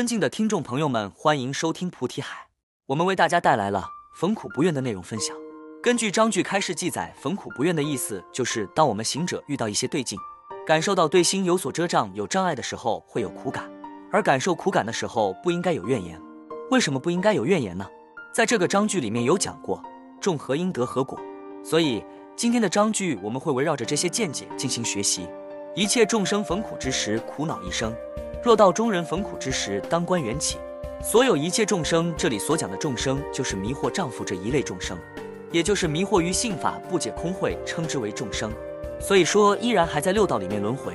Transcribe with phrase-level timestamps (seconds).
[0.00, 2.46] 尊敬的听众朋友们，欢迎收听菩提海。
[2.86, 3.84] 我们为大家带来了
[4.14, 5.36] 逢苦不怨的内容分享。
[5.82, 10.18] 根据章句开示记载，逢苦不怨的意思就是当我们行者遇到一些对境，
[10.66, 13.64] 感受到对心有所遮障、有障碍的时候，会有苦感；
[14.10, 16.18] 而感受苦感的时候，不应该有怨言。
[16.70, 17.86] 为什么不应该有怨言呢？
[18.32, 19.84] 在这个章句里面有讲过，
[20.18, 21.20] 种何因得何果。
[21.62, 22.02] 所以
[22.34, 25.28] 今天的章句我们会围绕着这些见解进行学习。
[25.76, 27.94] 一切众生逢苦之时，苦恼一生。
[28.42, 30.56] 若到中人逢苦之时，当观缘起。
[31.02, 34.96] 所有一切众生，这里所讲的众生，就是迷惑丈夫这一类众生，
[35.52, 38.50] 也就是迷惑于性法不解空慧，称之为众生。
[38.98, 40.94] 所以说，依然还在六道里面轮回，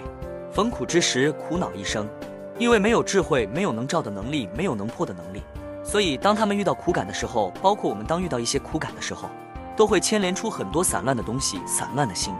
[0.51, 2.09] 逢苦之时，苦恼一生。
[2.57, 5.43] 因为没有智慧，没有能照的能力，没有能破的能力，
[5.83, 9.29] 所以当他们遇到苦感的时候，包括我们当遇到一些苦感的时候，
[9.75, 12.33] 都会牵连出很多散乱的东西，散乱的心，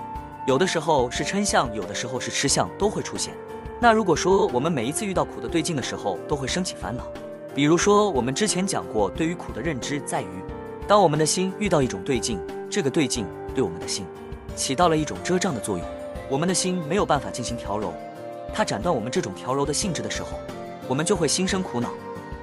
[0.47, 3.35] 有的时候是嗔相，有的时候是痴相，都会出现。
[3.79, 7.03] 那如果说我们每一次遇到苦的对境的时候，都会升起烦恼，
[7.53, 10.27] 比如说我们之前讲过，对于苦的认知在于，
[10.87, 14.05] 当我们的心遇到一种对境，这个对境对我们的心
[14.55, 15.85] 起到了一种遮障的作用，
[16.29, 17.93] 我们的心没有办法进行调柔，
[18.53, 20.39] 它斩断我们这种调柔的性质的时候，
[20.87, 21.89] 我们就会心生苦恼。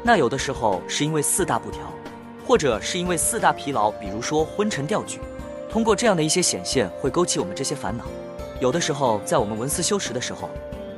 [0.03, 1.81] 那有的时候是因为四大不调，
[2.47, 5.19] 或者是因为四大疲劳，比如说昏沉掉举，
[5.71, 8.05] 通过这样的一些显现，会勾起我们这些烦恼。
[8.61, 10.51] 有的时候在我们闻思修持的时候。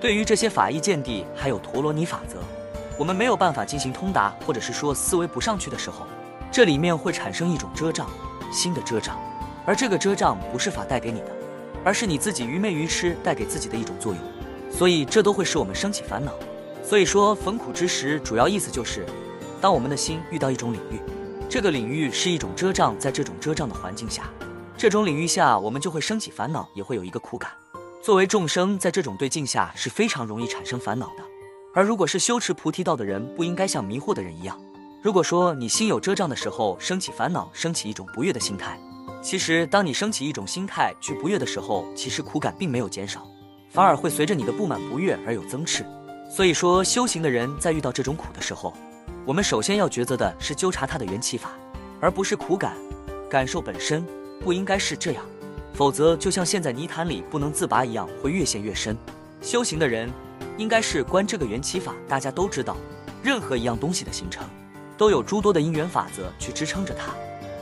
[0.05, 2.37] 对于这些法义见地，还有陀罗尼法则，
[2.99, 6.07] 我们没有办法进行通达，或者是说思维不上去的时候，
[6.53, 8.07] 这里面会产生一种遮障，
[8.53, 9.19] 新的遮障。
[9.65, 11.29] 而这个遮障不是法带给你的，
[11.83, 14.23] 而是你自己愚昧愚痴带给自己的一种作用。
[14.71, 16.35] 所以这都会使我们升起烦恼。
[16.83, 19.07] 所以说逢苦之时，主要意思就是，
[19.59, 21.01] 当我们的心遇到一种领域，
[21.49, 24.25] 这个领域是一种遮障，在这种遮障的环境下，
[24.77, 27.51] 这种领域下，我们就会升起烦恼，也会有一个苦感。
[28.05, 31.25] 作为众生，在这种对境下是非常容易产生烦恼的。
[31.73, 34.61] 而如果是修持菩提道的人，不应该像迷惑的人一样。
[35.01, 38.79] 如果说你心有遮障的时候，升起烦恼，升起一种不悦的心态，
[39.23, 43.27] 其实当你升起一种心态去不悦的时候，其实苦感并没有减少，
[43.71, 45.83] 反而会随着你的不满不悦而有增炽。
[46.31, 48.75] 所以说，修行的人在遇到这种苦的时候，
[49.25, 51.53] 我们首先要抉择的是纠察它的缘起法，
[52.03, 52.77] 而不是苦感
[53.31, 54.07] 感受本身，
[54.43, 55.25] 不应该是这样。
[55.75, 58.97] 否则，就像陷在泥潭里不能自拔一样，会越陷越深。
[59.43, 60.09] 修行的人
[60.57, 61.93] 应该是观这个缘起法。
[62.09, 62.77] 大家都知道，
[63.25, 64.47] 任何一样东西的形成，
[64.97, 67.13] 都有诸多的因缘法则去支撑着它。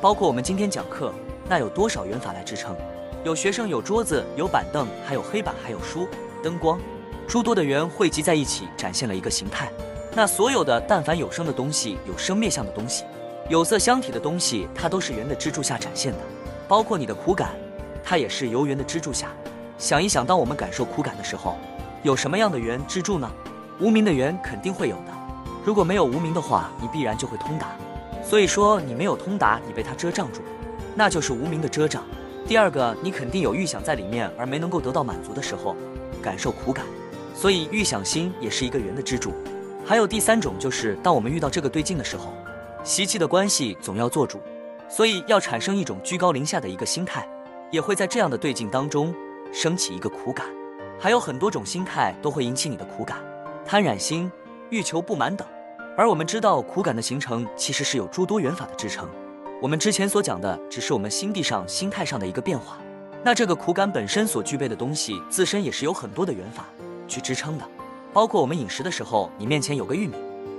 [0.03, 1.11] 包括我们今天讲课，
[1.49, 2.77] 那有多少缘法来支撑？
[3.25, 6.07] 有学生，有桌子，有板凳，还有黑板，还有书、
[6.43, 6.79] 灯光，
[7.27, 9.73] 诸多的缘汇集在一起，展现了一个形态。
[10.15, 13.05] 那所有的但凡有生的东西，有生灭相的东西，
[13.49, 16.19] 有色相体的东西，它都是缘的支柱下展现的。
[16.69, 17.55] 包括你的苦感。
[18.03, 19.29] 它也是由缘的支柱下，
[19.79, 21.57] 想一想，当我们感受苦感的时候，
[22.03, 23.31] 有什么样的缘支柱呢？
[23.81, 25.13] 无名的缘肯定会有的。
[25.65, 27.69] 如果没有无名的话，你必然就会通达。
[28.23, 30.41] 所以说你没有通达，你被它遮障住，
[30.95, 32.03] 那就是无名的遮障。
[32.47, 35.77] 第二个，你肯定有预想在里面而没能够得到满足的时候，
[36.21, 36.85] 感受苦感。
[37.35, 39.33] 所以预想心也是一个缘的支柱。
[39.85, 42.33] 还有第三种，就是当我们遇到这个对境的时候，
[42.85, 44.41] 习气的关系总要做主，
[44.89, 47.27] 所以要产生一种居高临下的一个心态。
[47.73, 49.13] 也会在这样的对境当中
[49.51, 50.47] 升起一个苦感，
[51.01, 53.19] 还有很多种心态都会引起你的苦感，
[53.67, 54.31] 贪染心、
[54.69, 55.49] 欲求不满等。
[55.97, 59.09] 而我们知道苦感的形成其实是有诸多缘法的支撑。
[59.61, 62.79] 我们之前所讲的只是我们心地上、心态上的一个变化，
[63.25, 66.67] 那这个苦感本身所具备的东西，自身也是有很多的缘法
[67.09, 67.65] 去支撑的。
[68.13, 70.15] 包括我们饮食的时候，你面前有个玉米，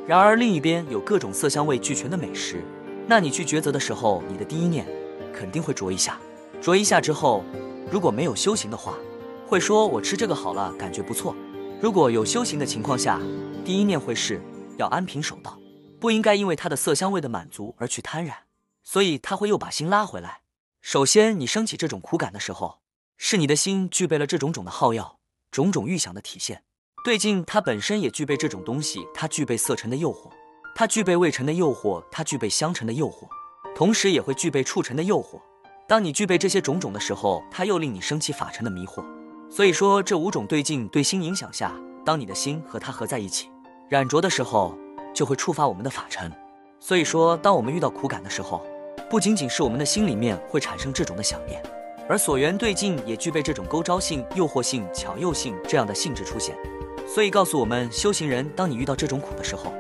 [0.08, 2.64] 然而另一边有各种色香味俱全的美食，
[3.06, 4.84] 那你去抉择的时候，你的第一念
[5.32, 6.18] 肯定会着一下。
[6.64, 7.44] 啄一下之后，
[7.92, 8.98] 如果没有修行的话，
[9.46, 11.36] 会说我吃这个好了，感觉不错。
[11.82, 13.20] 如果有修行的情况下，
[13.66, 14.42] 第一念会是
[14.78, 15.60] 要安贫守道，
[16.00, 18.46] 不应该因为它的色香味的满足而去贪染，
[18.82, 20.44] 所以他会又把心拉回来。
[20.80, 22.80] 首先，你升起这种苦感的时候，
[23.18, 25.20] 是你的心具备了这种种的耗药，
[25.52, 26.64] 种种欲想的体现。
[27.04, 30.32] 对境它本身也具备这种东西，它具备色尘的诱惑，
[30.74, 33.28] 它具备味尘的诱惑，它具备香尘的诱惑，
[33.76, 35.42] 同时也会具备触尘的诱惑。
[35.86, 39.04] 当你具备这些种种的时候，它又令你升起法尘的迷惑。
[39.50, 41.74] 所以说，这五种对境对心影响下，
[42.06, 43.50] 当你的心和它合在一起，
[43.90, 44.78] 染着的时候，
[45.14, 46.32] 就会触发我们的法尘。
[46.80, 48.66] 所以说，当我们遇到苦感的时候，
[49.10, 51.62] 不仅仅是我们的心里面会产生这种的想念，
[52.08, 56.58] 而所缘对境也具备这种勾招性、诱惑性、巧诱性这样的性质出现。
[57.06, 59.74] 所以告诉我们修行人，当你遇到这种苦的时候，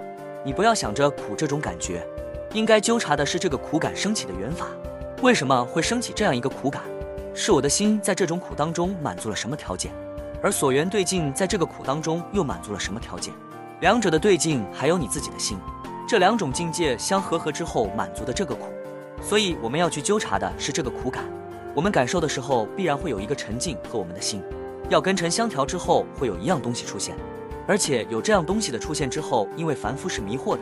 [0.46, 2.06] 你不要想着苦这种感觉，
[2.54, 4.68] 应该纠察的是这个苦感升起的缘法。
[5.24, 6.84] 为什么会升起这样一个苦感？
[7.34, 9.90] 是我的心在这种苦当中满足了什么条件，
[10.42, 13.34] 而所缘对境在这个苦当中又满足了什么条件？
[13.80, 15.58] 两者的对境还有你自己的心，
[16.06, 18.66] 这两种境界相合合之后满足的这个苦，
[19.22, 21.24] 所以我们要去纠察的是这个苦感。
[21.74, 24.44] 我们感受的时候，必然会有一个沉静和我们的心
[24.90, 27.16] 要根尘相调之后，会有一样东西出现，
[27.66, 30.60] 而且有这样东西的出现之后，因为凡夫是迷惑的，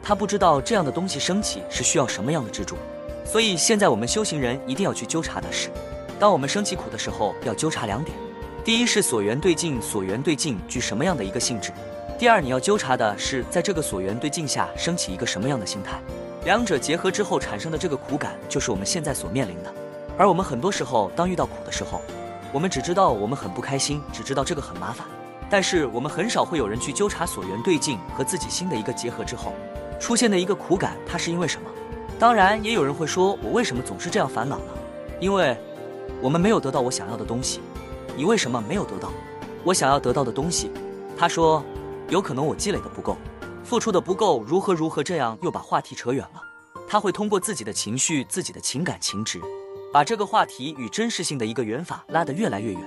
[0.00, 2.76] 他不知道这样的东西升起是需要什么样的支柱，
[3.24, 5.70] 所以现在我们修行人一定要去纠察的是，
[6.20, 8.16] 当我们升起苦的时候，要纠察两点：
[8.64, 11.72] 第一是所缘对境，所缘对境具什么样的一个性质；
[12.18, 15.98] 第二，你要纠察的是在这个所缘对境下升起一个什么样的心态。
[16.44, 19.74] 两者结合之后产生的这个苦感，就是我们现在所面临的。
[20.16, 22.00] 而我们很多时候，当遇到苦的时候，
[22.52, 25.06] 我们只知道我们很不开心，只知道这个很麻烦，
[25.50, 29.54] 但是我们很少会有人去纠察所缘对境和自己心的一个结合之后
[29.98, 31.68] 出现的一个苦感，它是因为什么？
[32.18, 34.64] 当然，也有人会说，我为什么总是这样烦恼呢？
[35.20, 35.56] 因为
[36.22, 37.60] 我们没有得到我想要的东西。
[38.16, 39.10] 你为什么没有得到
[39.64, 40.70] 我想要得到的东西？
[41.16, 41.62] 他说，
[42.08, 43.16] 有可能我积累的不够，
[43.64, 46.40] 付出的不够，如何如何，这样又把话题扯远了。
[46.86, 49.40] 他会通过自己的情绪、自己的情感情执。
[49.92, 52.82] 把这个话题与真实性的一个缘法拉得越来越远，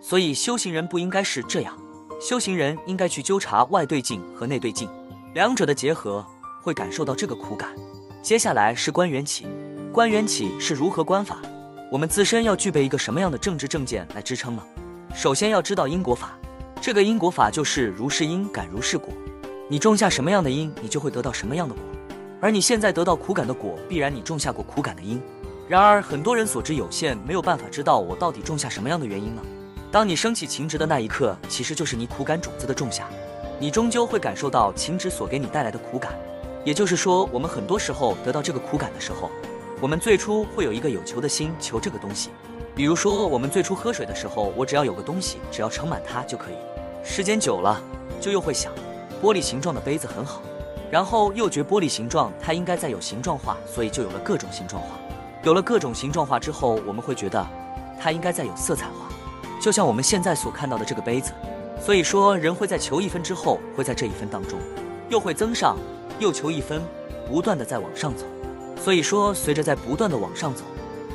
[0.00, 1.76] 所以修行人不应该是这样，
[2.20, 4.88] 修行人应该去纠察外对境和内对境
[5.34, 6.24] 两者的结合，
[6.62, 7.74] 会感受到这个苦感。
[8.22, 9.48] 接下来是观缘起，
[9.92, 11.38] 观缘起是如何观法？
[11.90, 14.62] 我们自身要具备一个什么样的政治正见来支撑呢？
[15.12, 16.38] 首先要知道因果法，
[16.80, 19.12] 这个因果法就是如是因感如是果，
[19.68, 21.82] 你种下什么样的因，你就会得到什么样的果，
[22.40, 25.20] 而你现在得到苦感的果，必然你种下过苦感的因。
[25.68, 29.42] 然而，很多人所知有限，没有办法知道我到底种下什么样的原因呢？
[29.90, 33.08] 当你升起情执的那一刻，其实就是你苦感种子的种下，
[33.58, 36.12] 你终究会感受到情执所给你带来的苦感。
[36.64, 39.30] 也就是说，我们很多时候得到这个苦感的时候，
[39.80, 42.30] 我们最初会有一个有求的心，求这个东西。
[42.74, 46.54] 比如说，我们最初喝水的时候，我只要有个东西，只要盛满它就可以。
[47.02, 47.82] 时间久了，
[48.20, 48.72] 就又会想，
[49.20, 50.40] 玻璃形状的杯子很好，
[50.88, 54.88] 然后又觉玻璃形状它应该再有形状化，所以就有了各种形状化。
[55.42, 57.44] 有了各种形状化之后，我们会觉得
[58.00, 59.08] 它应该再有色彩化，
[59.60, 61.32] 就像我们现在所看到的这个杯子。
[61.84, 64.56] 所以说，人会在求一分之后，会在这一分当中
[65.08, 65.76] 又会增上，
[66.22, 66.80] 又求一分，
[67.28, 68.24] 不断的在往上走。
[68.80, 70.64] 所以说，随着在不断的往上走，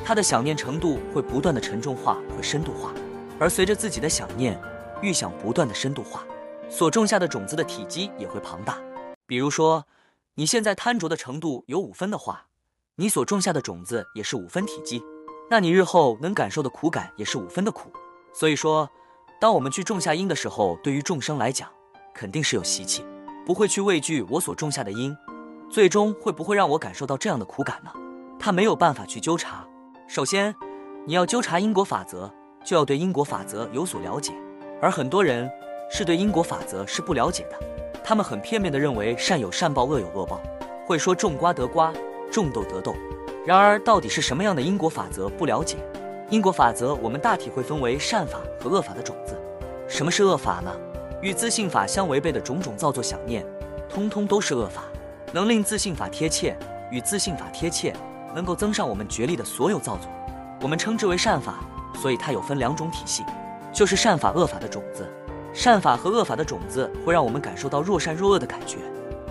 [0.04, 2.92] 他的想念程度会不断的沉重化，会深度化。
[3.40, 4.60] 而随着自己的想念、
[5.00, 6.26] 预想不断的深度化，
[6.68, 8.78] 所种下的种子的体积也会庞大。
[9.26, 9.86] 比如说，
[10.34, 12.44] 你现在贪着的程度有五分的话。
[12.96, 15.00] 你所种下的种子也是五分体积，
[15.48, 17.92] 那你日后能感受的苦感也是五分的苦。
[18.32, 18.90] 所以说，
[19.40, 21.70] 当我们去种下因的时候，对于众生来讲，
[22.12, 23.04] 肯定是有习气，
[23.48, 25.16] 不会去畏惧我所种下的因，
[25.70, 27.90] 最终会不会让我感受到这样的苦感呢？
[28.38, 29.66] 他没有办法去纠察。
[30.06, 30.54] 首先，
[31.06, 32.30] 你要纠察因果法则，
[32.62, 34.34] 就要对因果法则有所了解，
[34.82, 35.50] 而很多人
[35.90, 37.58] 是对因果法则是不了解的，
[38.04, 40.38] 他们很片面的认为善有善报，恶有恶报，
[40.86, 41.90] 会说种瓜得瓜。
[42.30, 42.94] 种豆得豆，
[43.46, 45.78] 然而到底是什么样的因果法则不了解？
[46.28, 49.34] 因果法则我们大体会分为善法和恶法的种子。
[49.88, 50.70] 什么是恶法呢？
[51.20, 53.44] 与自信法相违背的种种造作想念，
[53.88, 54.84] 通通都是恶法。
[55.32, 56.56] 能令自信法贴切，
[56.90, 57.94] 与自信法贴切，
[58.34, 60.10] 能够增上我们觉力的所有造作，
[60.62, 61.58] 我们称之为善法。
[62.00, 63.24] 所以它有分两种体系，
[63.72, 65.06] 就是善法、恶法的种子。
[65.52, 68.78] 善法和恶法的种子会让我们感受到若善若恶的感觉，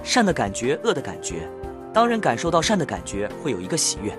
[0.03, 1.47] 善的感觉，恶的感觉。
[1.93, 4.11] 当人感受到善的感觉，会有一个喜悦；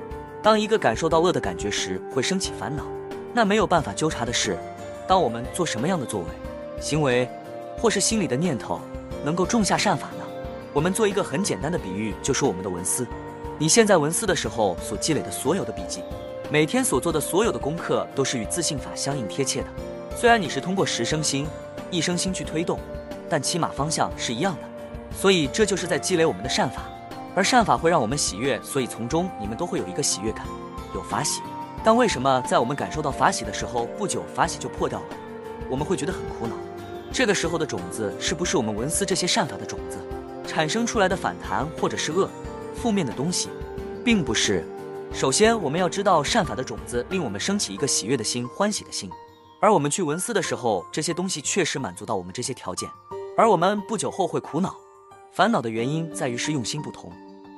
[0.43, 2.85] 当一个感受到恶的感觉时，会升起烦恼。
[3.35, 4.57] 那没有办法纠察的是，
[5.07, 6.27] 当我们做什么样的作为、
[6.81, 7.29] 行为，
[7.81, 8.81] 或是心里的念头，
[9.25, 10.25] 能够种下善法呢？
[10.73, 13.07] 我们做一个很简单的比喻，就是我们的文思。
[13.59, 16.03] 你现在文思的时候所积累的所有的笔记，
[16.51, 19.67] 每天所做的所有的功课，都是与自信法相应贴切的。
[20.17, 21.47] 虽然你是通过十生心、
[21.91, 22.79] 一生心去推动，
[23.29, 24.61] 但起码方向是一样的。
[25.17, 26.83] 所以这就是在积累我们的善法。
[27.35, 30.45] 而善法会让我们喜悦，所以从中你们都会有一个喜悦感，
[30.95, 31.41] 有法喜。
[31.85, 35.07] 但为什么在我们感受到法喜的时候，不久法喜就破掉了？
[35.71, 36.55] 我们会觉得很苦恼。
[37.13, 39.99] 这个时候的种子是不是我们闻思这些善法的种子
[40.47, 42.29] 产生出来的反弹，或者是恶、
[42.75, 43.49] 负面的东西，
[44.05, 44.65] 并不是。
[45.13, 49.11] 首先，我们要知道善法的种子令我们升起一个喜悦的心、欢喜的心，
[49.61, 52.89] 而我们去闻思的时候，这些东西确实满足到我们这些条件，
[53.37, 54.77] 而我们不久后会苦恼。
[55.33, 57.11] 烦恼的原因在于是用心不同。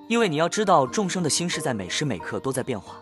[0.09, 2.97] 因为你要知道，众生的心是在每时每刻都在变化，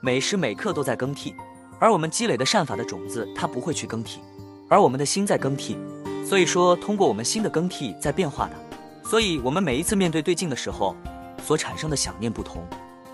[0.00, 1.34] 每时每刻都在更替，
[1.78, 4.20] 而我们积累的善法的种子，它不会去更替，
[4.68, 5.76] 而我们的心在更替。
[6.24, 8.54] 所以说，通过我们心的更替在变化的，
[9.08, 10.96] 所以我们每一次面对对境的时候，
[11.44, 12.66] 所产生的想念不同。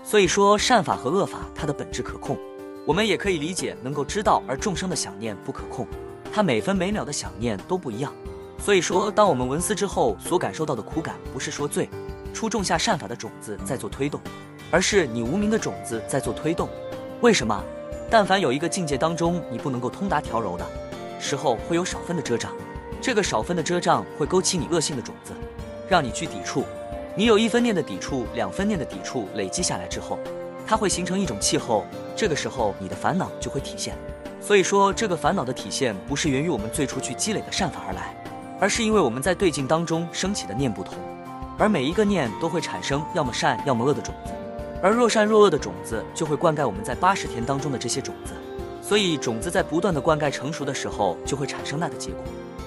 [0.03, 2.37] 所以说，善法和恶法它的本质可控，
[2.85, 5.85] 我们也可以理解能够知道，而众生的想念不可控，
[6.31, 8.13] 他每分每秒的想念都不一样。
[8.57, 11.89] 所以说，当我们闻思之后所感受到的苦感，不是说最
[12.33, 14.21] 初种下善法的种子在做推动，
[14.71, 16.69] 而是你无名的种子在做推动。
[17.21, 17.61] 为什么？
[18.09, 20.65] 但凡有一个境界当中你不能够通达调柔的
[21.19, 22.51] 时候，会有少分的遮障，
[23.01, 25.33] 这个少分的遮障会勾起你恶性的种子，
[25.87, 26.63] 让你去抵触。
[27.15, 30.19] 你有一分念的抵触，两分念的抵触累积下来之后，
[30.67, 33.95] 它会形成一种气候，这个时候你的烦恼就会体现。
[34.41, 38.15] 所以说，这个烦恼的体现不是源于我们最初去积累的善法而来。
[38.61, 40.95] 而是因为我们在对境当中升起的念不同，
[41.57, 44.33] 而每一个念都会产生要么善要么恶的种子，
[44.83, 48.33] 而若善若恶的种子就会灌溉我们在八十天当中的这些种子，
[48.81, 52.21] 所以种子在不断的灌溉成熟的时候，就会产生那个结果。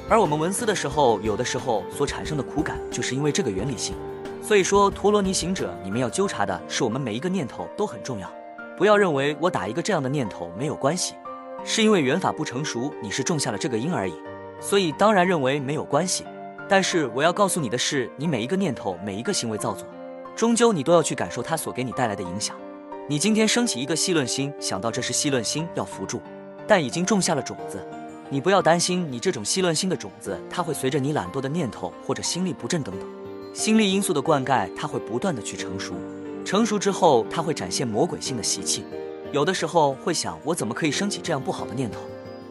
[0.08, 3.94] 而我们闻思的时候，有的时候所产生的苦感，就是因为这个原理性。
[4.42, 8.28] 所以说，陀罗尼行者，你们要纠察的是我们每一个念头都很重要，
[8.76, 11.14] 不要认为我打一个这样的念头没有关系，
[11.64, 14.14] 是因为缘法不成熟，你是种下了这个因而已。
[14.60, 16.24] 所以当然认为没有关系，
[16.68, 19.86] 但是我要告诉你的是，你每一个念头、每一个行为造作，
[20.36, 22.54] 终究你都要去感受它所给你带来的影响。
[23.08, 26.20] 你今天升起一个细论心，想到这是细论心要扶助，
[26.66, 27.78] 但已经种下了种子。
[28.32, 33.06] 你不要担心，你这种细论心的种子，它会随着你懒惰的念头或者心力不振等等
[33.52, 35.92] 心力因素的灌溉，它会不断的去成熟。
[36.42, 38.84] 成熟之后，它会展现魔鬼性的习气，
[39.32, 42.00] 有的时候会想，我怎么可以升起这样不好的念头？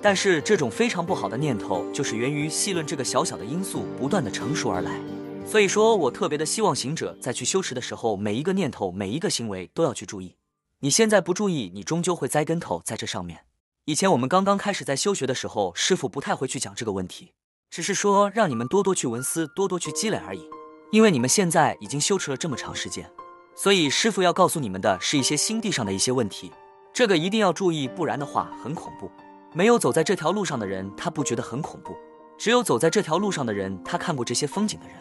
[0.04, 5.02] 但是这种非常不好的念头，就是源于细论这个小小的因素不断的成熟而来。
[5.48, 10.36] 所以说我特别的希望行者在去修持的时候，每一个念头、每一个行为都要去注意。
[10.82, 13.40] 你现在不注意，你终究会栽跟头在这上面。
[13.86, 17.34] 以前我们刚刚开始在修学的时候，师傅不太会去讲这个问题，
[17.72, 20.48] 只是说让你们多多去闻思，多多去积累而已。
[20.92, 23.10] 因为你们现在已经修持了这么长时间，
[23.56, 26.52] 所以师傅要告诉你们的是一些心地上的一些问题，
[26.94, 29.10] 这个一定要注意，不然的话很恐怖。
[29.52, 31.94] 没有走在这条路上的人，他不觉得很恐怖；
[32.38, 34.96] 只有走在这条路上的人，他看过这些风景的人，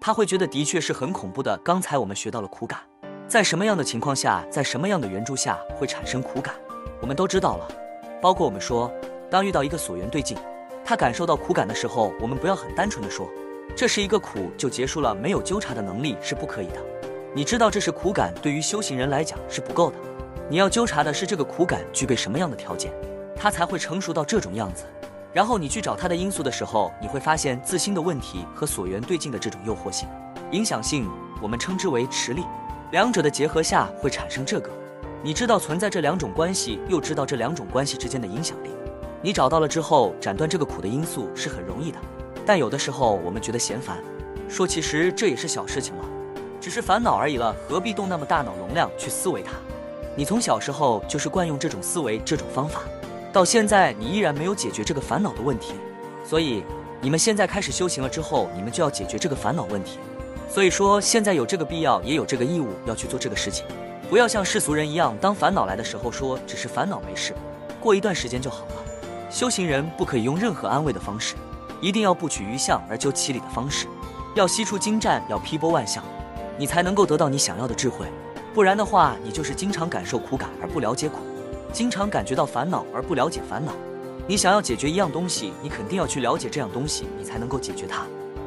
[0.00, 1.54] 他会觉得的确是很恐怖的。
[1.58, 2.80] 刚才我们学到了苦感，
[3.28, 6.54] 在什么样的情况下，在什么样的援助下会产生苦感，
[7.02, 7.81] 我们都知道了。
[8.22, 8.88] 包括我们说，
[9.28, 10.38] 当遇到一个所缘对境，
[10.84, 13.28] 他感受到苦感的时候，我们不要很单纯的说，
[13.74, 16.76] 这是一个苦就结束了，没有纠察的能力是不可以的。
[17.34, 19.96] 你知道这是苦感，对于修行人来讲是不够的。
[20.48, 22.92] 你要纠察的是这个苦感具备什么样的条件。
[23.34, 24.84] 它才会成熟到这种样子，
[25.32, 30.08] 然后你去找它的因素的时候，你会发现自心的问题和所缘对境的这种诱惑性、
[30.52, 31.10] 影响性，
[31.42, 32.44] 我们称之为持力，
[32.92, 34.70] 两者的结合下会产生这个。
[35.24, 38.70] 你知道存在这两种关系，又知道这两种关系之间的影响力，
[39.22, 41.98] 你找到了之后，斩断这个苦的因素是很容易的。
[42.44, 44.02] 但有的时候我们觉得嫌烦，
[44.48, 46.04] 说其实这也是小事情了，
[46.60, 49.52] 只是烦恼而已了，何必动那么大脑容量去思维它？
[50.16, 52.82] 你从小时候就是惯用这种思维这种方法。
[53.32, 55.74] 到现在你依然没有解决这个烦恼的问题，
[56.28, 56.64] 所以
[57.00, 60.00] 你们现在开始修行了之后，你们就要解决这个烦恼问题。
[60.48, 63.64] 所以说现在有这个必要，也有这个义务要去做这个事情，
[64.12, 67.34] 不要像世俗人一样，当烦恼来的时候说只是烦恼没事，
[67.80, 68.74] 过一段时间就好了。
[69.30, 71.34] 修行人不可以用任何安慰的方式，
[71.80, 73.86] 一定要不取于相而究其理的方式，
[74.34, 76.04] 要悉出精湛，要劈波万象，
[76.58, 78.04] 你才能够得到你想要的智慧。
[78.52, 81.16] 不然的话，你就是经常感受苦感而不了解苦。
[81.72, 83.72] 经常感觉到烦恼而不了解烦恼，
[84.26, 88.04] 你想要解决一样东西，你肯定要去了解这样东西，你才能够解决它。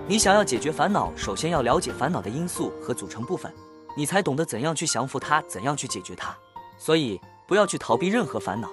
[0.07, 3.51] 你想要解决烦恼，首先要了解烦恼的因素和组成部分，
[3.95, 6.35] 你才懂得怎样去降服它，怎样去解决它。
[6.77, 8.69] 所以不要去逃避任何烦恼，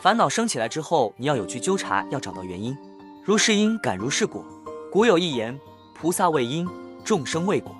[0.00, 2.76] 烦恼升起来之后，你要有去纠察，要找到原因。
[3.22, 4.44] 如是因，感如是果。
[4.90, 5.58] 古有一言：
[5.94, 6.68] 菩萨为因，
[7.04, 7.74] 众生为果。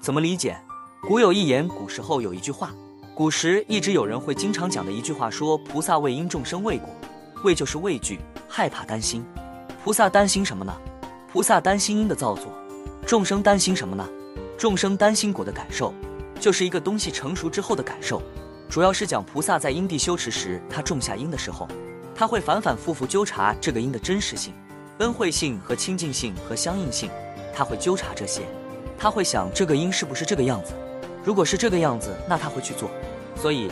[0.00, 0.60] 怎么理解？
[1.08, 2.74] 古有一言，古时候有一句话。
[3.14, 6.88] 古时一直有人会经常讲的一句话说：“菩萨为因，众生为果。”
[7.44, 9.24] 畏就是畏惧、害怕、担心。
[9.82, 10.72] 菩萨担心什么呢？
[11.32, 12.46] 菩萨担心因的造作。
[13.06, 14.08] 众生担心什么呢？
[14.56, 15.92] 众生担心果的感受，
[16.42, 18.20] 就是一个东西成熟之后的感受。
[18.68, 21.68] 主要是讲菩萨在因地修持时，他种下因的时候，
[22.16, 24.52] 他会反反复复纠察这个因的真实性、
[24.98, 27.08] 恩惠性和清净性和相应性。
[27.54, 28.42] 他会纠察这些，
[28.98, 30.72] 他会想这个因是不是这个样子。
[31.22, 32.90] 如果是这个样子，那他会去做，
[33.36, 33.70] 所以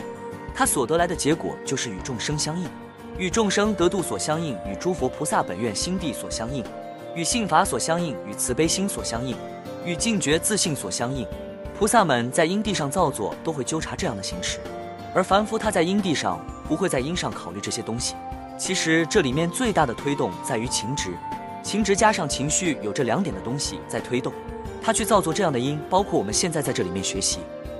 [0.55, 2.69] 他所得来的结果就是与众生相应，
[3.17, 6.63] 与众生得度所相应，与诸佛菩萨本愿心地所相应，
[7.15, 9.35] 与信法所相应，与慈悲心所相应，
[9.83, 11.27] 与净觉自信所相应。
[11.81, 14.59] 菩萨们在因地上造作，都会纠察这样的形式，
[15.15, 18.13] 而凡夫他在因地上不会在因上考虑这些东西。
[18.55, 21.09] 其实这里面最大的推动在于情执，
[21.63, 24.31] 情执加上情绪，有这两点的东西在推动。
[24.79, 27.39] 他去造作这样的因，包括我们现在在这里面学习，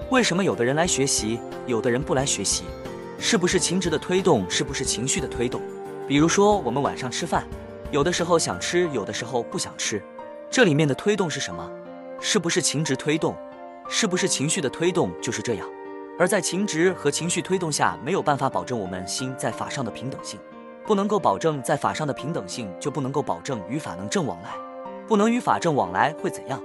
[0.09, 2.63] 为什么有的人来学习，有的人不来学习？
[3.19, 4.49] 是不是情执的推动？
[4.49, 5.61] 是不是情绪的推动？
[6.07, 7.45] 比如说我们晚上吃饭，
[7.91, 10.01] 有的时候想吃，有的时候不想吃，
[10.49, 11.69] 这里面的推动是什么？
[12.19, 13.35] 是不是情值推动？
[13.93, 15.11] 是不是情绪的推动？
[15.21, 15.69] 就是这样。
[16.17, 20.39] 而在情值和情绪推动下，没有办法保证我们心在法上的平等性，
[20.85, 24.51] 不能够保证在法上的平等性，就不能够保证与法能正往来，
[25.09, 26.63] 不能与法正往来会怎样？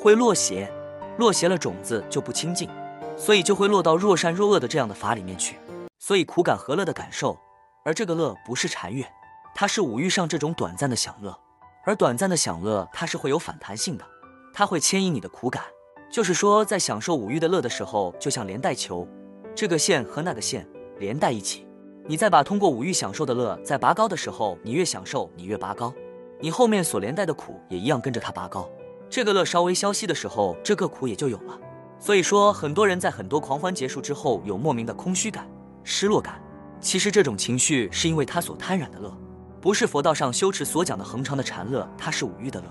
[0.00, 0.68] 会落邪，
[1.16, 2.68] 落邪了种子就不清净，
[3.16, 5.56] 所以就会落到若善若恶的这样的法里面去。
[6.00, 7.38] 所以苦感和乐的感受，
[7.84, 9.06] 而这个乐不是禅悦，
[9.54, 11.38] 它是五欲上这种短暂的享乐，
[11.84, 14.04] 而短暂的享乐它是会有反弹性的，
[14.52, 15.62] 它会牵引你的苦感。
[16.10, 19.06] 就是说，在享受五欲的乐的时候，就像连带球，
[19.54, 20.66] 这个线和那个线
[20.98, 21.66] 连带一起。
[22.06, 25.92] 你再把通过五欲享受的乐再拔高的时候，你越享受，你越拔高，
[26.38, 28.68] 你后面所连带的苦也一样跟着它拔高。
[29.08, 31.58] 这个乐稍微消息的时候，这个苦也就有了。
[31.98, 35.48] 所以说，很多人在很多狂欢结束之后，有莫名的空虚感、
[35.82, 36.40] 失落感。
[36.80, 39.16] 其实这种情绪是因为他所贪染的乐，
[39.60, 42.66] 不是佛道上修持所讲的恒常的禅乐，它是五欲的乐。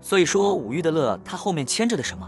[0.00, 2.26] 所以说，五欲的乐，它后面牵着的什么？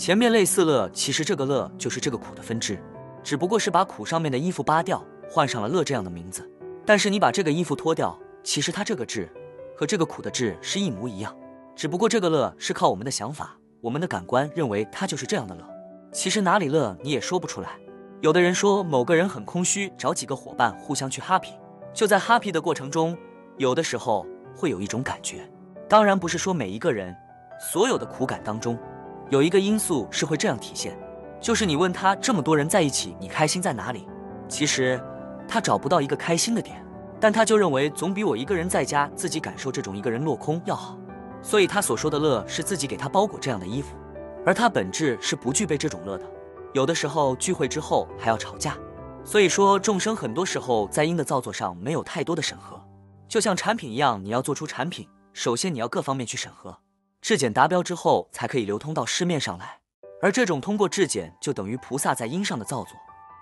[0.00, 2.82] 前面类似乐，其实这个乐就是这个苦的分支，
[3.22, 6.50] 只不过是把苦上面的衣服扒掉，换上了乐这样的名字。
[6.86, 9.30] 但是你把这个衣服脱掉，其实它这个质
[9.76, 11.36] 和这个苦的质是一模一样，
[11.76, 15.62] 只不过这个乐是靠我们的想法、我们的感官认为它就是这样的乐。
[16.10, 17.78] 其实哪里乐你也说不出来。
[18.22, 21.52] 有的人说某个人很空虚，找几个伙伴互相去 happy，
[21.92, 23.14] 就在 happy 的过程中，
[23.58, 24.26] 有的时候
[24.56, 25.46] 会有一种感觉。
[25.90, 27.14] 当然不是说每一个人
[27.70, 28.78] 所有的苦感当中。
[29.30, 30.98] 有一个因素是会这样体现，
[31.40, 34.08] 就是你问他这么多人在一起，你开心在哪里？
[34.48, 35.00] 其实
[35.46, 36.84] 他找不到一个开心的点，
[37.20, 40.98] 但他就认为总比我一个人在家自己感受这种一个人落空要好。
[41.40, 43.94] 所以他所说的乐是自己给他包裹这样的衣服，
[44.44, 46.24] 而他本质是不具备这种乐的。
[46.72, 48.76] 有的时候聚会之后还要吵架，
[49.24, 52.82] 所以说众生很多时候在因的造作上没有太多的审核，
[53.28, 56.76] 就像产品一样，你要做出产品，首先你要各方面去审核。
[57.20, 59.78] 质检达标之后，才可以流通到市面上来。
[60.22, 62.94] 而这种通过质检，就等于菩萨在因上的造作；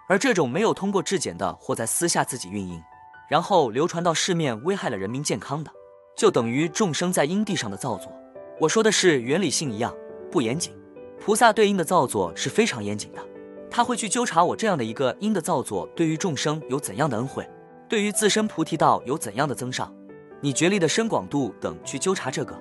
[0.09, 2.83] 而这种没有通过质检的，或在私下自己运营，
[3.29, 5.71] 然后流传到市面，危害了人民健康的，
[6.17, 8.13] 就等于众生在因地上的造作。
[8.61, 9.95] 我说的是原理性一样
[10.31, 10.77] 不严谨。
[11.21, 13.25] 菩萨对因的造作是非常严谨的，
[13.71, 17.49] 他会去纠察我这样的一个因的造作对于众生有怎样的恩惠，
[17.89, 19.93] 对于自身菩提道有怎样的增上，
[20.41, 22.57] 你觉力的深广度等去纠察这个。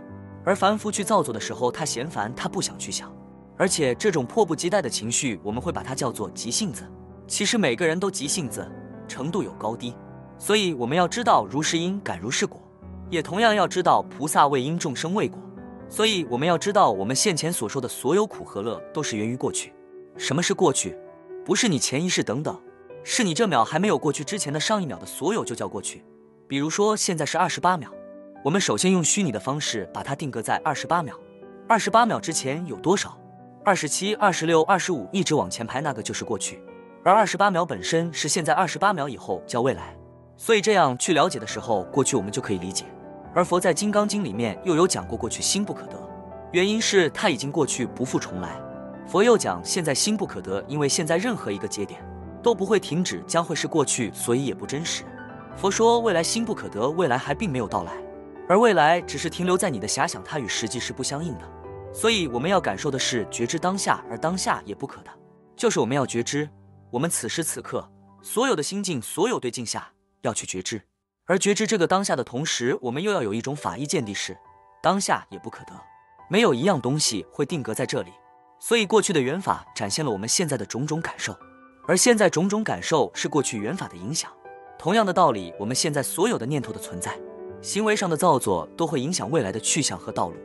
[0.48, 3.14] 而凡夫去造作的时候，他嫌烦，他不想去想，
[3.58, 6.90] 而且这种迫不及待的情绪，我们会把它叫做急性子。
[7.28, 8.66] 其实每个人都急性子，
[9.10, 9.94] 程度有高低，
[10.38, 12.62] 所以我们要知道如是因感如是果，
[13.10, 15.38] 也同样要知道菩萨为因众生为果。
[15.90, 19.74] 所以我们要知道，我们现前所说的所有苦和乐，都是源于过去。
[20.16, 20.98] 什么是过去？
[21.44, 22.58] 不是你前一世等等，
[23.04, 26.06] 是你这秒还没有过去之前的上一秒的所有就叫过去。
[26.48, 27.92] 比如说现在是二十八秒。
[28.48, 31.14] 我们首先用虚拟的方式把它定格在二十八秒，
[31.68, 33.18] 二十八秒之前有多少？
[33.66, 36.64] 二十七、二十六、二十五，一直往前排，那个就是过去。
[37.04, 39.94] 而二十八秒本身是现在，二十八秒以后叫未来。
[40.38, 42.86] 所以这样去了解的时候，过去我们就可以理解。
[43.36, 46.02] 而佛在《金刚经》里面又有讲过过去心不可得，
[46.54, 48.58] 原因是它已经过去不复重来。
[49.06, 52.00] 佛又讲现在心不可得，因为现在任何一个节点
[52.42, 55.04] 都不会停止，将会是过去，所以也不真实。
[55.58, 57.92] 佛说未来心不可得，未来还并没有到来。
[58.48, 61.48] 而未来只是停留在你的遐想，它与实际是不相应的。
[61.94, 65.12] 所以我们要感受的是觉知当下，而当下也不可的，
[65.56, 66.48] 就是我们要觉知
[66.92, 67.90] 我们此时此刻
[68.22, 70.82] 所有的心境，所有对境下要去觉知。
[71.26, 74.38] 而觉知这个当下的同时，我们又要有一种法义见地是
[74.82, 75.74] 当下也不可得，
[76.30, 78.12] 没有一样东西会定格在这里。
[78.60, 81.36] 所以过去的缘法展现了我们现在的种种感受，
[81.86, 84.32] 而现在种种感受是过去缘法的影响。
[84.80, 87.20] 同样的道理，我们现在所有的念头的存在。
[87.62, 90.36] 行为上的造作都会影响未来的去向和道路。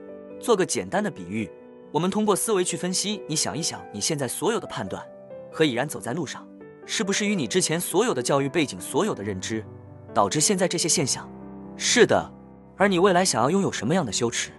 [0.41, 1.51] 做个简单的比喻，
[1.93, 3.23] 我们通过思维去分析。
[3.29, 5.05] 你想一想，你现在所有的判断
[5.53, 6.47] 和已然走在路上，
[6.85, 9.65] 是不是与你之前所有的教育背景、所有的认知，
[10.13, 11.31] 导致现在这些现象？
[11.77, 12.33] 是的。
[12.77, 14.51] 而你未来想要拥有什么样的修持，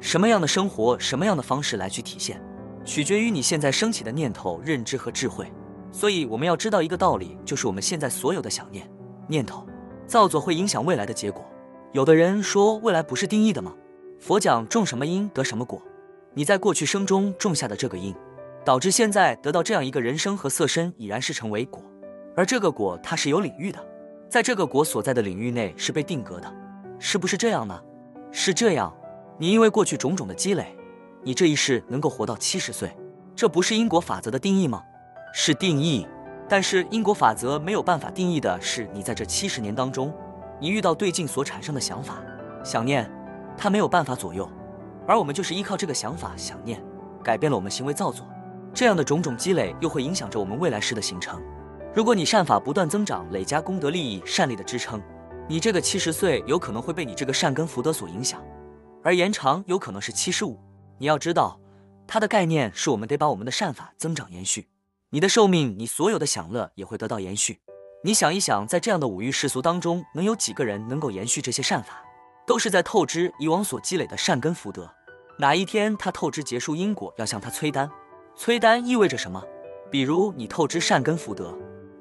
[0.00, 2.42] 什么样的生活，什么样的方式来去体现，
[2.84, 5.50] 取决于你现在升起的念头、认知和智慧。
[5.92, 8.86] 所以我们要知道一个道理，就是我们现在所有的想念、
[9.26, 9.66] 念头、
[10.06, 11.44] 造作会影响未来的结果。
[11.92, 13.74] 有的人说未来不是定义的吗？
[14.20, 15.82] 佛讲种什么因得什么果，
[16.34, 18.14] 你在过去生中种下的这个因，
[18.64, 21.82] 导致现在得到这样一个人生和色身，已然是成为果。
[22.36, 23.84] 而这个果它是有领域的，
[24.28, 26.54] 在这个果所在的领域内是被定格的，
[27.00, 27.82] 是不是这样呢？
[28.30, 28.94] 是这样。
[29.36, 30.76] 你因为过去种种的积累，
[31.24, 32.96] 你这一世能够活到七十岁，
[33.34, 34.80] 这不是因果法则的定义吗？
[35.34, 36.06] 是定义，
[36.48, 40.14] 但是因果法则没有办法定义的是你在这七十年当中。
[40.60, 42.22] 你遇到对境所产生的想法、
[42.62, 43.10] 想念，
[43.56, 44.46] 它没有办法左右，
[45.06, 46.82] 而我们就是依靠这个想法、想念，
[47.24, 48.26] 改变了我们行为造作。
[48.74, 51.42] 这样的种种积累，又会影响着我们未来世的形成。
[51.94, 55.02] 如果你善法不断增长，累加功德利益、善力的支撑，
[55.48, 58.40] 你这个七十岁有可能会被你这个善根福德所影响，
[59.02, 60.60] 而延长有可能是七十五。
[60.98, 61.58] 你要知道，
[62.06, 64.68] 它的概念是我们得把我们的善法增长延续。
[65.08, 67.60] 你的寿命，你所有的享乐也会得到延续。
[68.02, 72.02] 你想一想，在这样的五欲世俗当中，能有几个人能够延续这些善法？
[72.46, 74.90] 都是在透支以往所积累的善根福德。
[75.38, 77.90] 哪一天他透支结束因果，要向他催单。
[78.34, 79.44] 催单意味着什么？
[79.90, 81.54] 比如你透支善根福德。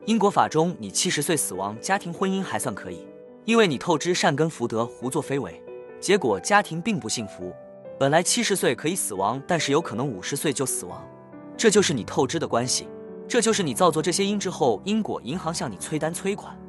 [0.06, 3.06] 因果法中，你七十岁死亡，家庭婚姻还算可以，
[3.44, 5.62] 因为你透支善根福德，胡作非为，
[6.00, 7.54] 结果家庭并不幸福。
[8.00, 11.06] 本来七十岁可以死亡，但是有可能五十岁就死亡，
[11.58, 12.88] 这就是你透支的关系，
[13.30, 16.60] 这就是你造作这些因之后，因果银行向你催单催款，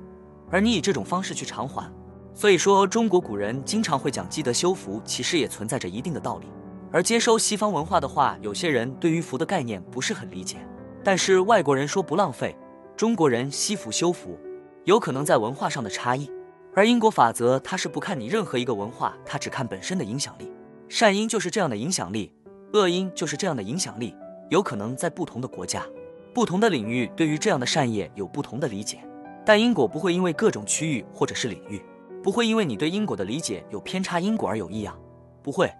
[0.51, 1.90] 而你以这种方式去偿还。
[2.35, 6.49] 所以说，中国古人经常会讲积德修福，其实也存在着一定的道理。
[6.92, 10.59] 而接收西方文化的话，有些人对于福的概念不是很理解，
[11.03, 12.55] 但是外国人说不浪费。
[12.94, 14.38] 中国人惜福修福，
[14.85, 16.31] 有可能在文化上的差异，
[16.75, 20.53] 而因果法则它是不看你任何一个文化，它只看本身的影响力。
[20.90, 22.35] 善因就是这样的影响力，
[22.75, 24.14] 恶因就是这样的影响力。
[24.51, 25.87] 有可能在不同的国家、
[26.33, 28.99] 不同的领域，对于这样的善业有不同的理解，
[29.45, 31.83] 但因果不会因为各种区域或者是领域，
[32.23, 34.97] 不会因为你对因果的理解有偏差因果而有异样，
[35.43, 35.71] 不会。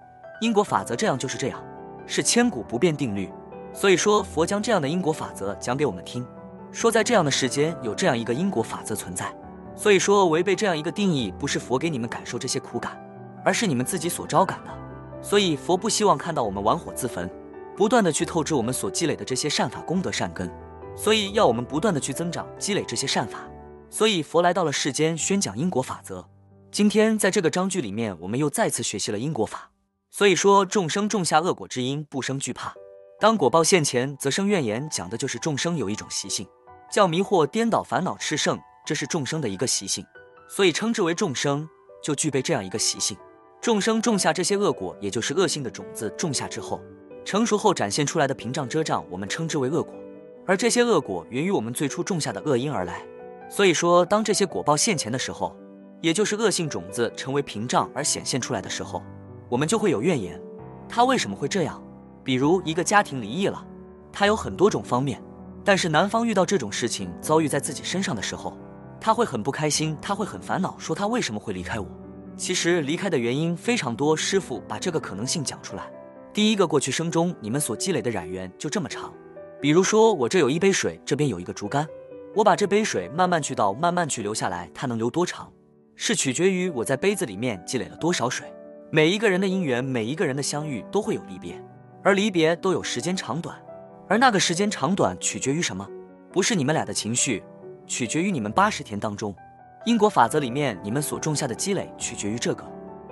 [0.41, 1.63] 因果法则这样就是这样，
[2.07, 3.31] 是千古不变定律。
[3.73, 6.27] 所以说，佛将这样的因果法则讲给我们听。
[6.73, 9.33] 说在这样的世间有这样一个因果法则存在，
[9.77, 13.01] 所以说违背这样一个定义，不是佛给你们感受这些苦感，
[13.45, 14.71] 而是你们自己所招感的。
[15.23, 17.31] 所以佛不希望看到我们玩火自焚，
[17.77, 20.51] 不断的去透支我们所积累的这些善法功德善根，
[20.97, 23.49] 所以要我们不断的去增长积累这些善法。
[23.89, 26.29] 所以佛来到了世间宣讲因果法则。
[26.71, 29.71] 今天在这个章句里面，我们又再次学习了因果法。
[30.11, 32.75] 所以说众生种下恶果之因，不生惧怕，
[33.19, 36.47] 当果报现前，则生怨言，讲的就是众生有一种习性。
[36.93, 40.05] 叫迷惑、颠倒、烦恼、炽盛，这是众生的一个习性，
[40.49, 41.69] 所以称之为众生，
[42.03, 43.17] 就具备这样一个习性。
[43.61, 46.81] 众生种下这些恶果，也就是恶性的种子，种下之后，
[47.25, 49.95] 成熟后展现出来的屏障遮障，我们称之为恶果。
[50.47, 53.03] 而这些恶果源于我们最初种下的恶因而来。
[53.49, 55.55] 所以说，当这些果报现前的时候，
[56.01, 59.03] 也就是恶性种子成为屏障而显现出来的时候，
[59.49, 60.41] 我们就会有怨言。
[60.89, 61.81] 他为什么会这样？
[62.25, 63.65] 比如一个家庭离异了，
[64.13, 65.23] 他有很多种方面。
[65.63, 68.57] 但是男方遇到这种事情遭遇在自己身上的时候，
[69.01, 71.87] 他会很不开心，他会很烦恼，说他为什么会离开我？
[72.37, 74.17] 其实离开的原因非常多。
[74.17, 75.91] 师傅把这个可能性讲出来。
[76.33, 79.13] 第一个，过去生中你们所积累的染缘就这么长。
[79.61, 81.85] 比如说我这有一杯水，这边有一个竹竿，
[82.37, 85.53] 我把这杯水慢慢去倒，慢慢去流下来，它能流多长，
[85.97, 88.47] 是取决于我在杯子里面积累了多少水。
[88.93, 91.61] 每一个人的因缘，每一个人的相遇都会有离别，
[92.05, 93.61] 而离别都有时间长短。
[94.09, 95.85] 而那个时间长短取决于什么？
[96.33, 97.43] 不是你们俩的情绪，
[97.89, 99.35] 取决于你们八十天当中
[99.85, 102.65] 因果法则里面你们所种下的积累，取决于这个。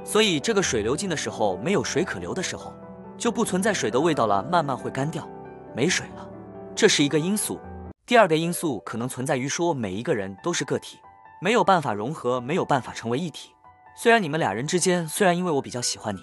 [0.05, 2.73] 所以这个水流尽的时候，没有水可流的时候，
[3.19, 5.29] 就不存在水的味道了，慢慢会干掉，
[5.75, 6.27] 没水了。
[6.75, 7.59] 这是一个因素。
[8.07, 10.97] 第二个因素可能存在于说，每一个人都是个体，
[11.43, 13.51] 没有办法融合，没有办法成为一体。
[13.97, 16.21] 虽然你们俩人之间，虽然因为我比较喜欢你，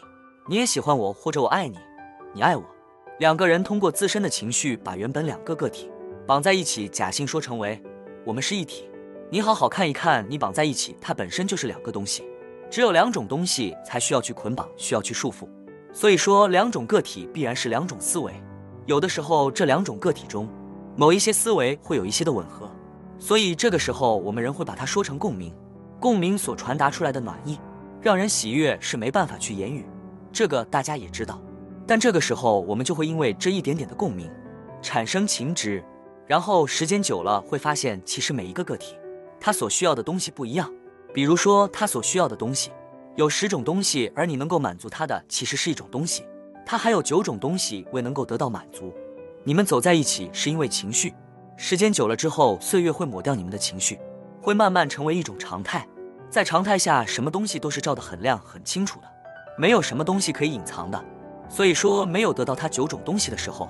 [0.47, 1.77] 你也喜欢我，或者我爱你，
[2.33, 2.63] 你爱我。
[3.19, 5.91] 两个人通过自身的情绪，把原本两个个体
[6.25, 7.81] 绑在一起，假性说成为
[8.25, 8.89] 我们是一体。
[9.29, 12.23] 你好好看一看，你绑在一起，它本身就是两个东西。
[12.71, 15.47] 只有两种东西才需要去捆绑，需要去束缚。
[15.95, 18.33] 所以说，两种个体必然是两种思维。
[18.85, 20.45] 有的时候，这两种个体中
[20.97, 22.69] 某一些思维会有一些的吻合，
[23.17, 25.55] 所以这个时候我们人会把它说成共鸣。
[25.97, 27.57] 共鸣所传达出来的暖意，
[28.01, 29.85] 让人喜悦，是没办法去言语。
[30.33, 31.41] 这个大家也知道。
[31.87, 34.29] 但这个时候，我们就会因为这一点点的共鸣，
[34.81, 35.81] 产生情执，
[36.27, 38.97] 然后时间久了，会发现其实每一个个体，
[39.39, 40.69] 他所需要的东西不一样。
[41.13, 42.71] 比如说，他所需要的东西
[43.15, 46.25] 有十种东西，而你能够满足他的其实是一种东西，
[46.65, 48.93] 他还有九种东西未能够得到满足。
[49.45, 51.13] 你们走在一起是因为情绪，
[51.55, 53.97] 时间久了之后，岁月会抹掉你们的情绪，
[54.41, 55.87] 会慢慢成为一种常态。
[56.29, 59.07] 在常态下，什么东西都是照得很亮很清楚的，
[59.57, 61.05] 没有什么东西可以隐藏的。
[61.47, 63.69] 所以说，没有得到它九种东西的时候，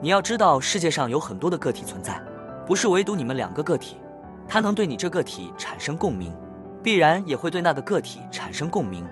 [0.00, 2.22] 你要知道世界上有很多的个体存在，
[2.64, 3.96] 不是唯独你们两个个体。
[4.46, 6.32] 它能对你这个体产生共鸣，
[6.84, 9.04] 必然也会对那个个体产生共鸣。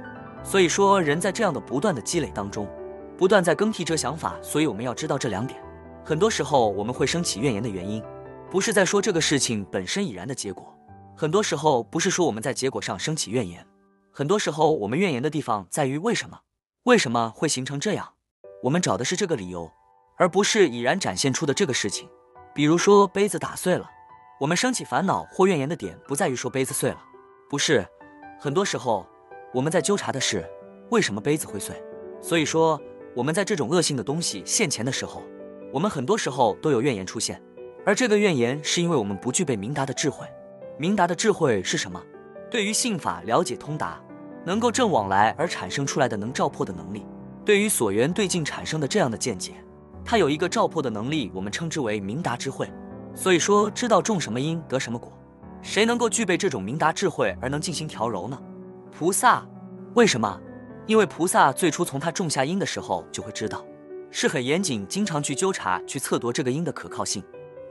[0.44, 2.68] 所以说，人在这样的不断的积累当中，
[3.16, 4.36] 不断在更替这想法。
[4.42, 5.58] 所以我们要知道这两点。
[6.04, 8.02] 很多时候我们会升起怨言的原因，
[8.50, 10.76] 不是在说这个事情本身已然的结果。
[11.16, 13.66] 很多时候不是说我们在结果上升起怨言，
[14.12, 16.40] 很多时候我们怨言的地方在于为什么。
[16.84, 18.14] 为什么会形成这样？
[18.64, 19.70] 我们找的是这个理由，
[20.18, 22.08] 而不是已然展现出的这个事情。
[22.54, 23.88] 比如说杯子打碎了，
[24.40, 27.00] 我们升起烦恼或怨言的点不在于说杯子碎了，
[27.52, 27.86] 不是。
[28.40, 29.06] 很多时候
[29.52, 30.42] 我们在纠缠的是
[30.88, 31.76] 为什么杯子会碎。
[32.18, 32.80] 所以说
[33.14, 35.22] 我们在这种恶性的东西现前的时候，
[35.70, 37.42] 我们很多时候都有怨言出现，
[37.84, 40.26] 而这个怨言是因为我们不具备明达的智慧。
[40.78, 42.02] 明达的智慧是什么？
[42.50, 44.02] 对于信法了解通达。
[44.46, 47.06] 能够正往来而产生出来的能照破的能力，
[47.44, 49.52] 对于所缘对境产生的这样的见解，
[50.04, 52.68] 它有一个照破的能力，我们称之为明达智慧。
[53.14, 55.12] 所以说，知道种什么因得什么果，
[55.62, 58.38] 谁能够具备这种明达智慧而能进行调柔呢？
[58.90, 59.46] 菩萨。
[59.94, 60.40] 为什么？
[60.86, 63.64] 因为菩萨最初从他种下因的时候就会知道，
[64.10, 67.22] 是很严谨，经常去纠察、去测度这个因的可靠性，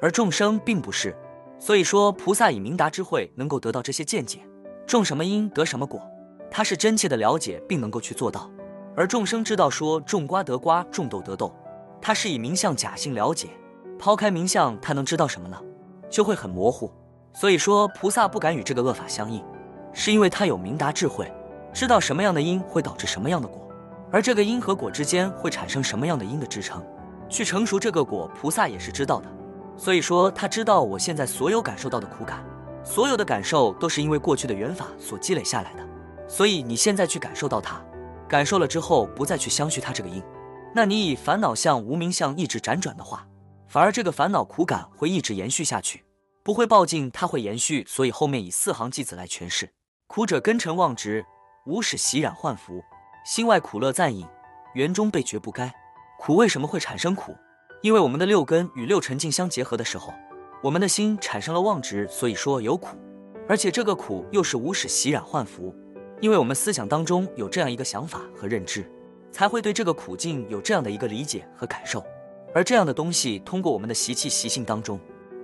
[0.01, 1.15] 而众生并不是。
[1.59, 4.39] 所以说，菩萨以明达智慧能够得到这些见解，
[4.87, 6.01] 种什么因得什么果。
[6.49, 8.49] 他是真切的了解，并能够去做到，
[8.95, 11.53] 而众生知道说种瓜得瓜，种豆得豆，
[12.01, 13.49] 他是以名相假性了解，
[13.99, 15.59] 抛开名相，他能知道什么呢？
[16.09, 16.91] 就会很模糊。
[17.33, 19.43] 所以说菩萨不敢与这个恶法相应，
[19.93, 21.31] 是因为他有明达智慧，
[21.73, 23.67] 知道什么样的因会导致什么样的果，
[24.11, 26.83] 而这个因和果之间会产生什么样的因的支撑，
[27.29, 29.27] 去成熟这个果，菩萨也是知道的。
[29.77, 32.45] 所以说他知道我现在所有感受到的苦感，
[32.83, 35.87] 所有的感受都是因为过去的缘法所积累下来的。
[36.27, 37.81] 所以你现在去感受到它，
[38.27, 40.21] 感受了之后不再去相续它这个因，
[40.75, 43.25] 那你以烦恼相、无名相一直辗转的话，
[43.67, 46.03] 反而这个烦恼苦感会一直延续下去，
[46.43, 47.85] 不会报尽，它会延续。
[47.87, 49.69] 所以后面以四行偈子来诠释：
[50.07, 51.23] 苦者根尘妄执，
[51.65, 52.81] 无始习染幻福，
[53.25, 54.27] 心外苦乐暂隐，
[54.73, 55.71] 缘中被觉不该。
[56.19, 57.35] 苦为什么会产生苦？
[57.81, 60.13] 因为我们的六根与六尘境相结合的时候，
[60.63, 62.97] 我们的心产生了妄执，所以说有苦，
[63.47, 65.75] 而且这个苦又是无始习染幻福。
[66.19, 68.87] 因为我们思想当中有这样一个想法和认知，
[69.31, 72.03] 才会对这个苦境有这样的一个理解和感受，
[72.53, 74.99] 而这样的东西通过我们的习气习性当中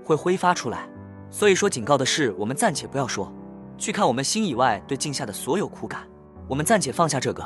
[0.08, 0.88] 会挥发出来。
[1.30, 3.30] 所以说，警告的是我们暂且不要说，
[3.78, 6.08] 去看我们心以外对境下的所有苦感，
[6.48, 7.44] 我们暂且放下这个，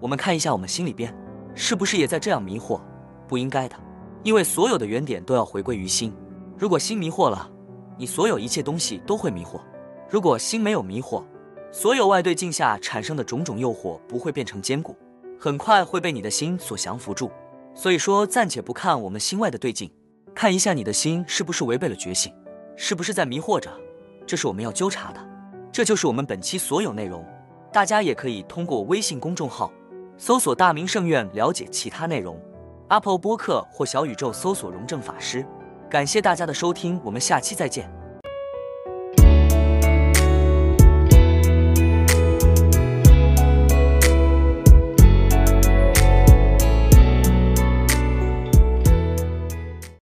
[0.00, 1.14] 我们看一下我们心里边
[1.54, 2.80] 是不是也在这样迷惑？
[3.28, 3.76] 不应该的，
[4.22, 6.12] 因为所有的原点都要回归于心。
[6.56, 7.48] 如果心迷惑了，
[7.98, 9.60] 你所有一切东西都会迷惑；
[10.08, 11.22] 如果心没有迷惑，
[11.70, 14.96] 所有外对境下产生的种种诱惑不会变成坚固，
[15.38, 17.30] 很快会被你的心所降服住。
[17.74, 19.88] 所以说，暂且不看我们心外的对境，
[20.34, 22.32] 看一下你的心是不是违背了觉醒，
[22.76, 23.70] 是不是在迷惑着？
[24.26, 25.20] 这是我们要纠察的。
[25.72, 27.24] 这就是我们本期所有内容。
[27.72, 29.70] 大家也可以通过微信公众号
[30.16, 32.40] 搜索“大明圣院”了解其他内容。
[32.88, 35.46] Apple 播客或小宇宙搜索“荣正法师”。
[35.90, 37.99] 感谢大家的收听，我们下期再见。